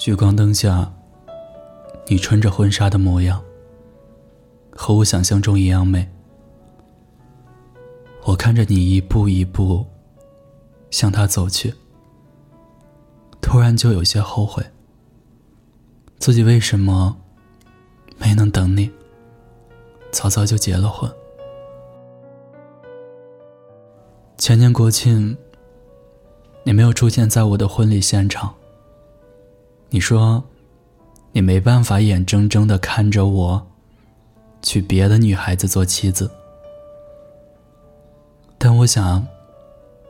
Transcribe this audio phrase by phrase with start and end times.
[0.00, 0.90] 聚光灯下，
[2.06, 3.44] 你穿着婚纱的模样，
[4.70, 6.08] 和我想象中一样美。
[8.24, 9.84] 我看着你一步一步
[10.90, 11.74] 向他走去，
[13.42, 14.64] 突然就有些后悔，
[16.18, 17.14] 自己为什么
[18.16, 18.90] 没能等你，
[20.10, 21.12] 早早就结了婚。
[24.38, 25.36] 前年国庆，
[26.64, 28.54] 你没有出现在我的婚礼现场。
[29.90, 30.42] 你说，
[31.32, 33.66] 你没办法眼睁睁的看着我
[34.62, 36.30] 娶别的女孩子做妻子，
[38.56, 39.26] 但我想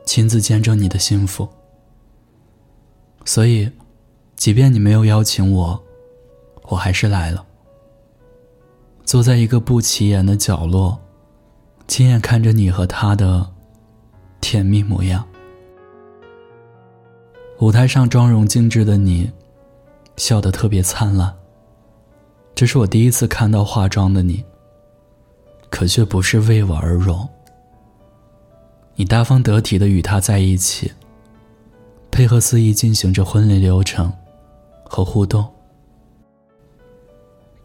[0.05, 1.49] 亲自见证你的幸福。
[3.25, 3.71] 所以，
[4.35, 5.83] 即便你没有邀请我，
[6.63, 7.45] 我还是来了，
[9.03, 10.99] 坐在一个不起眼的角落，
[11.87, 13.51] 亲眼看着你和他的。
[14.41, 15.23] 甜蜜模样。
[17.59, 19.31] 舞台上妆容精致的你，
[20.17, 21.35] 笑得特别灿烂。
[22.53, 24.43] 这是我第一次看到化妆的你，
[25.69, 27.27] 可却不是为我而容。
[28.95, 30.91] 你大方得体的与他在一起，
[32.11, 34.13] 配合司仪进行着婚礼流程
[34.83, 35.47] 和互动。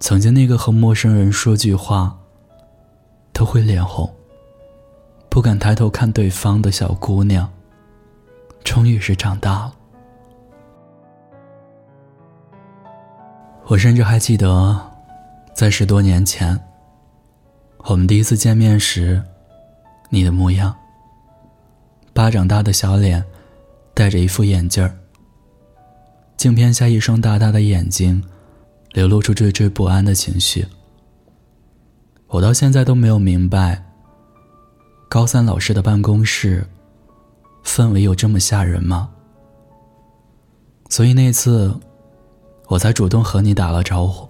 [0.01, 2.19] 曾经那个和陌生人说句话
[3.33, 4.11] 都会脸红。
[5.29, 7.53] 不敢抬头看对方的小姑娘，
[8.65, 9.76] 终于是长大了。
[13.69, 14.81] 我甚至还记得，
[15.53, 16.59] 在十多年前，
[17.79, 19.21] 我们第一次见面时，
[20.09, 20.73] 你的模样。
[22.13, 23.25] 巴掌大的小脸，
[23.93, 24.97] 戴着一副眼镜儿，
[26.37, 28.23] 镜片下一双大大的眼睛，
[28.93, 30.65] 流露出惴惴不安的情绪。
[32.29, 33.83] 我到现在都没有明白。
[35.09, 36.65] 高三老师的办公室，
[37.65, 39.11] 氛围有这么吓人吗？
[40.89, 41.77] 所以那次，
[42.67, 44.29] 我才主动和你打了招呼。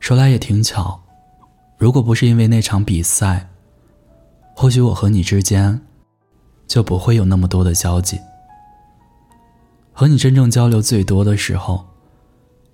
[0.00, 1.00] 说来也挺巧，
[1.78, 3.48] 如果不是因为那场比赛，
[4.54, 5.80] 或许我和你之间，
[6.66, 8.20] 就不会有那么多的交集。
[9.92, 11.84] 和你真正交流最多的时候，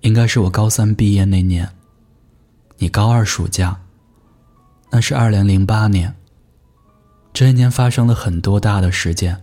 [0.01, 1.69] 应该是我高三毕业那年，
[2.77, 3.79] 你高二暑假。
[4.89, 6.13] 那是二零零八年。
[7.31, 9.41] 这一年发生了很多大的事件，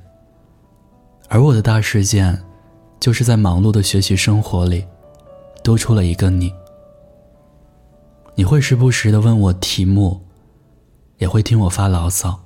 [1.31, 2.39] 而我的大事件，
[3.01, 4.85] 就是在忙碌的学习生活里，
[5.63, 6.53] 多出了一个你。
[8.35, 10.21] 你会时不时的问我题目，
[11.19, 12.39] 也会听我发牢骚，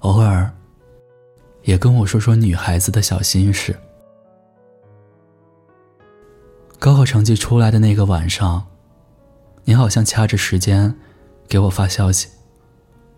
[0.00, 0.52] 偶尔，
[1.62, 3.76] 也跟我说说女孩子的小心事。
[6.78, 8.66] 高考成绩出来的那个晚上，
[9.64, 10.94] 你好像掐着时间。
[11.46, 12.26] 给我发消息，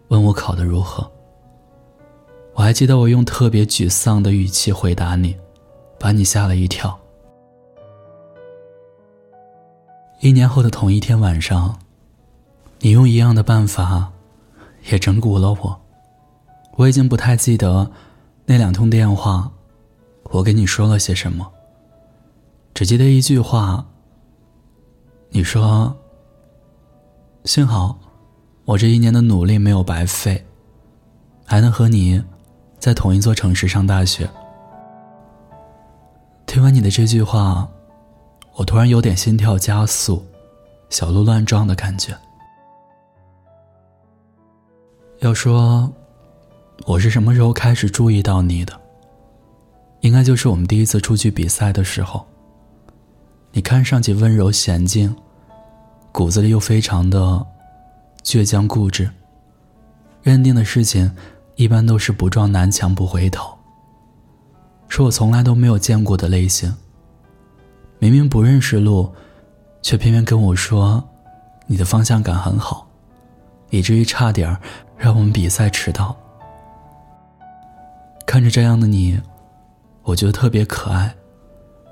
[0.09, 1.09] 问我考得如何。
[2.55, 5.37] 我还记得我用特别沮丧的语气回答你，
[5.99, 6.99] 把你吓了一跳。
[10.21, 11.79] 一年后的同一天晚上，
[12.81, 14.13] 你用一样的办法，
[14.91, 15.81] 也整蛊了我。
[16.77, 17.91] 我已经不太记得
[18.45, 19.51] 那两通电话，
[20.25, 21.51] 我跟你说了些什么，
[22.75, 23.87] 只记得一句话。
[25.31, 25.95] 你说
[27.45, 27.99] ：“幸好。”
[28.65, 30.45] 我这一年的努力没有白费，
[31.45, 32.21] 还能和你
[32.81, 34.29] 在同一座城市上大学。
[36.57, 37.69] 听完你的这句话，
[38.55, 40.25] 我突然有点心跳加速、
[40.89, 42.17] 小鹿乱撞的感觉。
[45.19, 45.93] 要说
[46.87, 48.73] 我是什么时候开始注意到你的，
[50.01, 52.27] 应该就是我们第一次出去比赛的时候。
[53.53, 55.15] 你看上去温柔娴静，
[56.11, 57.47] 骨子里又非常的。
[58.23, 59.11] 倔强固执，
[60.23, 61.15] 认定的事情
[61.57, 63.56] 一般都是不撞南墙不回头。
[64.89, 66.75] 是我从来都没有见过的类型。
[67.99, 69.13] 明明不认识路，
[69.83, 71.03] 却偏偏跟我说
[71.67, 72.87] 你的方向感很好，
[73.71, 74.57] 以至于差点
[74.97, 76.17] 让我们比赛迟到。
[78.27, 79.21] 看着这样的你，
[80.03, 81.15] 我觉得特别可爱，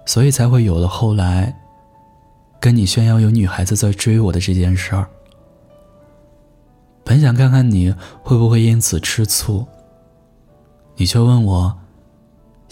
[0.04, 1.54] 所以才会有了后来
[2.60, 5.08] 跟你炫耀有女孩子在追我的这件事儿。
[7.02, 9.66] 本想看看你会不会因此吃醋，
[10.96, 11.78] 你却问我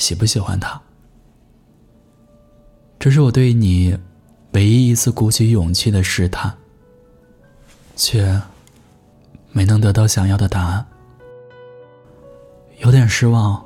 [0.03, 0.83] 喜不喜欢他。
[2.99, 3.97] 这是我对你
[4.51, 6.53] 唯一一次鼓起勇气的试探，
[7.95, 8.43] 却
[9.53, 10.85] 没能得到想要的答案，
[12.81, 13.65] 有点失望，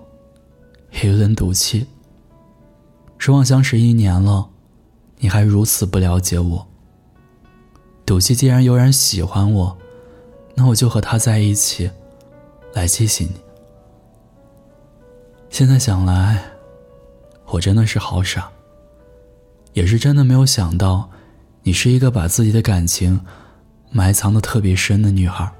[1.02, 1.86] 也有点赌气。
[3.16, 4.50] 失望相识一年了，
[5.16, 6.68] 你还如此不了解我。
[8.04, 9.78] 赌气，既然有人喜欢我。
[10.54, 11.90] 那我就和他在一起，
[12.74, 13.45] 来激起你。
[15.48, 16.42] 现在想来，
[17.46, 18.50] 我真的是好傻，
[19.72, 21.08] 也是真的没有想到，
[21.62, 23.20] 你是一个把自己的感情
[23.90, 25.50] 埋藏的特别深的女孩。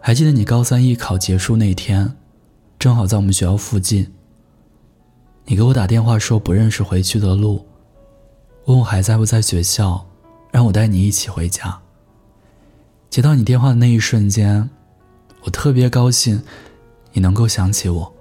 [0.00, 2.16] 还记得你高三艺考结束那天，
[2.78, 4.14] 正好在我们学校附近。
[5.44, 7.66] 你给我打电话说不认识回去的路，
[8.66, 10.06] 问我还在不在学校，
[10.52, 11.80] 让我带你一起回家。
[13.10, 14.70] 接到你电话的那一瞬间，
[15.44, 16.42] 我特别高兴，
[17.12, 18.14] 你能够想起我。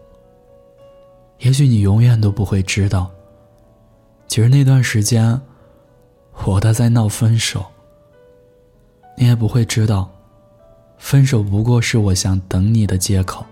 [1.39, 3.11] 也许你永远都不会知道，
[4.27, 5.39] 其实那段时间，
[6.33, 7.65] 我和他在闹分手。
[9.17, 10.09] 你也不会知道，
[10.97, 13.45] 分手不过是我想等你的借口。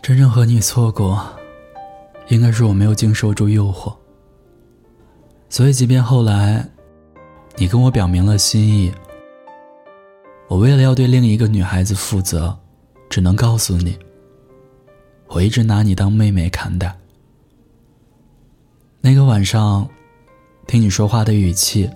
[0.00, 1.22] 真正和你错过，
[2.28, 3.94] 应该是我没有经受住诱惑。
[5.50, 6.66] 所以，即便后来，
[7.60, 8.92] 你跟我表明了心意，
[10.46, 12.56] 我为了要对另一个女孩子负责，
[13.10, 13.98] 只能告诉你，
[15.26, 16.96] 我一直拿你当妹妹看待。
[19.00, 19.88] 那个晚上，
[20.68, 21.90] 听你说话的语气，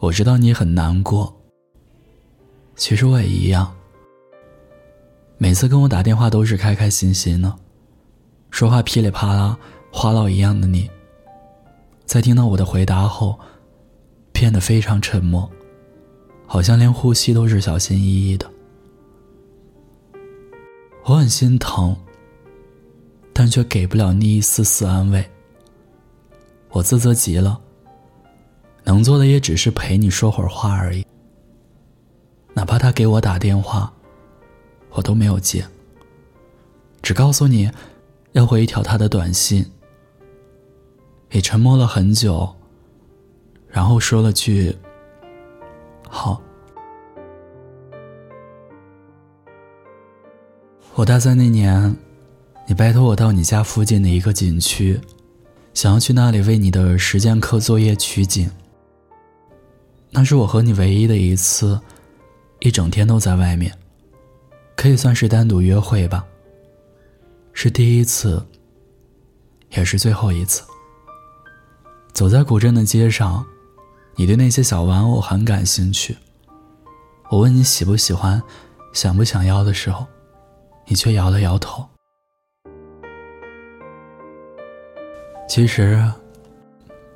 [0.00, 1.34] 我知道你很难过。
[2.76, 3.74] 其实我也一样。
[5.38, 7.56] 每次跟我打电话都是开开心心的，
[8.50, 9.56] 说话噼里啪啦，
[9.90, 10.90] 话唠一样的你，
[12.04, 13.38] 在听到我的回答后，
[14.38, 15.50] 变得非常沉默，
[16.46, 18.48] 好像连呼吸都是小心翼翼的。
[21.02, 21.96] 我很心疼，
[23.32, 25.28] 但却给不了你一丝丝安慰。
[26.70, 27.60] 我自责极了，
[28.84, 31.04] 能做的也只是陪你说会儿话而已。
[32.54, 33.92] 哪怕他给我打电话。
[34.90, 35.66] 我都没有接，
[37.02, 37.68] 只告诉你
[38.32, 39.66] 要回一条他的短信，
[41.32, 42.54] 也沉默了很久，
[43.78, 44.76] 然后说了句
[46.10, 46.42] “好”。
[50.96, 51.96] 我大三那年，
[52.66, 55.00] 你拜托我到你家附近的一个景区，
[55.74, 58.50] 想要去那里为你的实践课作业取景。
[60.10, 61.80] 那是我和你唯一的一次，
[62.58, 63.72] 一整天都在外面。
[64.74, 66.26] 可以算是单独约会吧。
[67.52, 68.44] 是第一次，
[69.70, 70.64] 也是最后一次。
[72.12, 73.46] 走在古镇的街上，
[74.18, 76.16] 你对那些小玩偶很感兴趣。
[77.30, 78.42] 我问你喜不喜欢，
[78.92, 80.04] 想不想要的时候，
[80.88, 81.86] 你却摇了摇头。
[85.48, 86.04] 其实，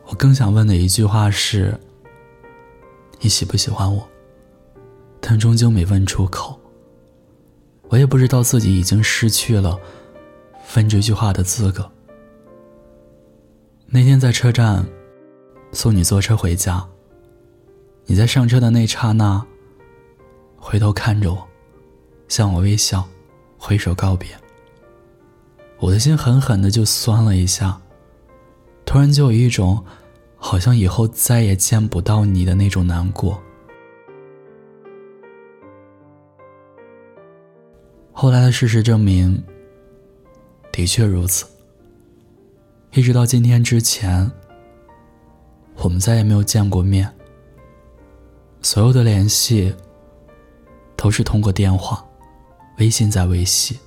[0.06, 1.76] 我更想问的一句话是：
[3.18, 4.08] 你喜不喜欢我？
[5.20, 6.56] 但终究没问出口。
[7.88, 9.76] 我也不知道自己已经失去了
[10.76, 11.90] 问这句话的资格。
[13.86, 14.86] 那天在车站
[15.72, 16.86] 送你坐车回家，
[18.04, 19.44] 你在上车的那刹那，
[20.56, 21.48] 回头看着我，
[22.28, 23.08] 向我微笑，
[23.56, 24.28] 挥手告别。
[25.78, 27.80] 我的心狠狠的就酸了一下，
[28.84, 29.82] 突然就有一种
[30.36, 33.42] 好像以后再也见不到你的那种难过。
[38.12, 39.42] 后来的事实证明，
[40.70, 41.46] 的确如此。
[42.92, 44.30] 一直到今天之前，
[45.82, 47.12] 我们再也没有见过面。
[48.62, 49.74] 所有的联系
[50.96, 52.04] 都是通过电话、
[52.78, 53.78] 微信在维系。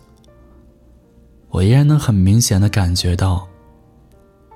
[1.49, 3.47] 我依然能很明显的感觉到，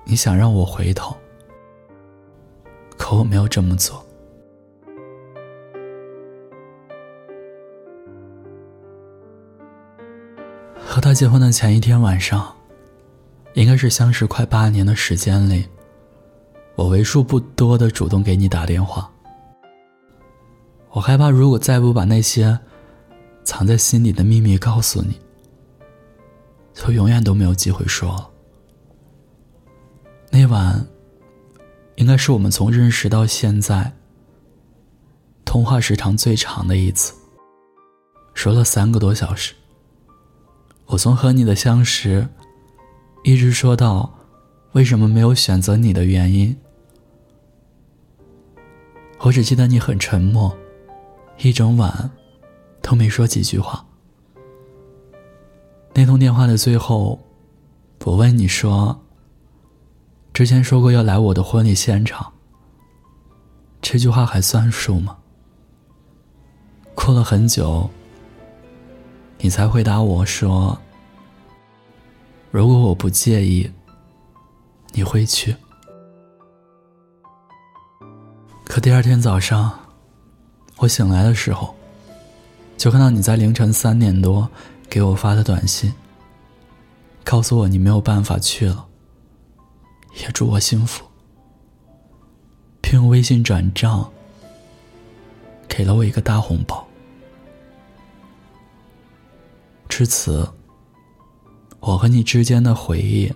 [0.04, 1.16] 你想让我回头，
[2.98, 4.06] 可我没有这么做。
[10.76, 12.54] 和他结婚的前一天晚上，
[13.54, 15.66] 应该是相识快八年的时间里，
[16.80, 19.12] 我为数不多的主动给你打电话。
[20.92, 22.58] 我害怕，如果再不把那些
[23.44, 25.20] 藏在心里的秘密告诉你，
[26.74, 28.30] 就永远都没有机会说了。
[30.32, 30.88] 那晚，
[31.98, 33.92] 应该是我们从认识到现在，
[35.44, 37.14] 通话时长最长的一次，
[38.34, 39.54] 说了三个多小时。
[40.86, 42.26] 我从和你的相识，
[43.26, 44.18] 一直说到
[44.72, 46.56] 为什么没有选择你的原因。
[49.20, 50.56] 我只记得你很沉默，
[51.40, 52.10] 一整晚
[52.82, 53.86] 都没说几句话。
[55.94, 57.20] 那通电话的最后，
[58.06, 58.98] 我问你说
[60.34, 62.32] ：“之前说过要来我的婚礼现场，
[63.82, 65.18] 这句话还算数吗？”
[66.96, 67.90] 过了很久。
[69.42, 70.78] 你才回答我说
[72.52, 73.70] ：“如果我不介意，
[74.94, 75.56] 你会去。”
[78.70, 79.80] 可第二天早上，
[80.78, 81.76] 我醒来的时候，
[82.78, 84.48] 就看到你在凌晨三点多
[84.88, 85.92] 给我发的短信，
[87.24, 88.86] 告诉我你没有办法去了，
[90.22, 91.04] 也祝我幸福，
[92.80, 94.08] 并用微信转账
[95.68, 96.88] 给了我一个大红包。
[99.90, 100.48] 至此，
[101.80, 103.34] 我和你之间的回忆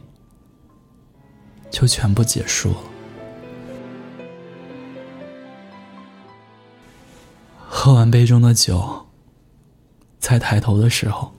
[1.71, 2.92] 就全部结束了。
[7.85, 9.05] 喝完杯中的酒，
[10.17, 11.29] 再抬头的时候，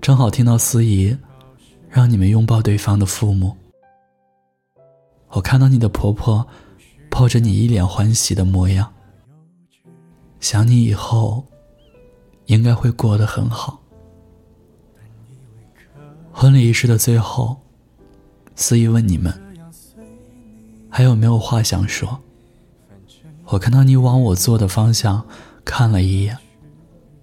[0.00, 1.18] 正好听到司仪
[1.90, 3.52] 让你们拥抱对方的父母。
[5.30, 6.46] 我看到你的婆婆
[7.10, 8.94] 抱着你一脸欢喜的模样，
[10.38, 11.44] 想你以后
[12.46, 13.82] 应该会过得很好。
[16.30, 17.60] 婚礼仪式的最后，
[18.54, 19.36] 司仪问你们
[20.88, 22.16] 还有没有话想说。
[23.50, 25.26] 我看到你往我坐的方向
[25.64, 26.36] 看了一眼，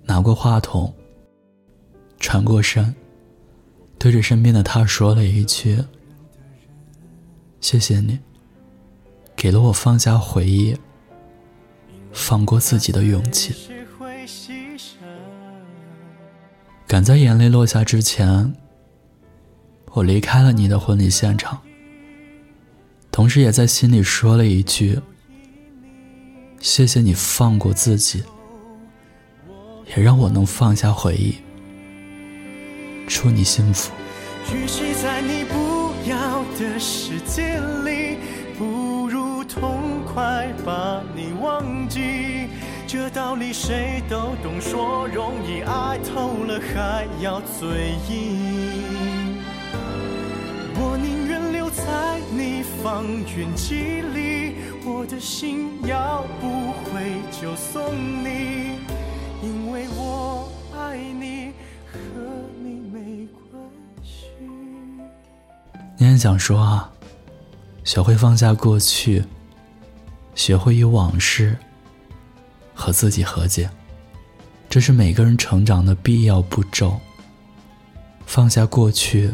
[0.05, 0.91] 拿过话筒，
[2.17, 2.96] 转过身，
[4.00, 5.77] 对着身边的他说了一句
[7.62, 8.17] ：“谢谢你，
[9.36, 10.75] 给了我放下回忆、
[12.12, 13.53] 放过自己的勇气。”
[16.88, 18.55] 赶在眼泪落下之前，
[19.91, 21.62] 我离开了你的婚礼现场，
[23.12, 25.00] 同时也在心里说了一句。
[26.65, 28.24] 谢谢你放过自己，
[29.95, 31.36] 也让我能放下回忆。
[33.07, 33.91] 祝你幸福。
[34.51, 38.17] 与其在你不要的世界里，
[38.57, 42.48] 不如痛快把你忘记。
[42.88, 49.38] 这道理谁都懂，说容易，爱透了还要嘴硬。
[50.77, 53.05] 我宁愿留在你方
[53.38, 54.55] 圆几里。
[54.87, 57.91] 我的心要不回就送
[58.23, 58.77] 你，
[59.41, 61.51] 因为我爱你，
[61.91, 61.99] 和
[62.63, 63.59] 你没关
[64.03, 64.27] 系。
[65.97, 66.91] 你很想说啊，
[67.83, 69.23] 学会放下过去，
[70.35, 71.57] 学会与往事
[72.75, 73.67] 和自己和解，
[74.69, 76.99] 这是每个人成长的必要步骤。
[78.27, 79.31] 放下过去，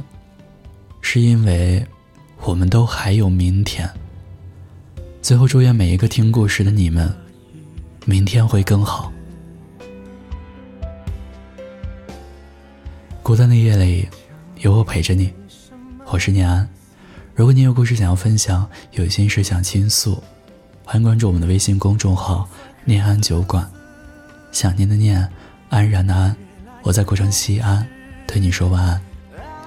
[1.02, 1.86] 是因为
[2.40, 3.90] 我们都还有明天。
[5.22, 7.14] 最后，祝愿每一个听故事的你们，
[8.06, 9.14] 明天会更好。
[13.22, 14.10] 孤单的夜里，
[14.62, 15.32] 有我陪着你。
[16.08, 16.68] 我是念安。
[17.36, 20.22] 如果你有故事想要分享，有心事想倾诉，
[20.84, 22.50] 欢迎关注我们的微信公众号
[22.84, 23.70] “念安酒馆”。
[24.52, 25.30] 想念的念，
[25.70, 26.36] 安然的安，
[26.82, 27.88] 我在古城西安，
[28.26, 29.00] 对你说晚安，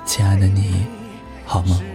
[0.05, 0.85] 亲爱的你，
[1.47, 1.94] 好梦。